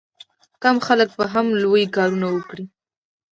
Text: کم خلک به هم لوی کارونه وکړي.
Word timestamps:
کم 0.63 0.77
خلک 0.87 1.09
به 1.17 1.25
هم 1.33 1.47
لوی 1.61 1.83
کارونه 1.95 2.27
وکړي. 2.31 2.65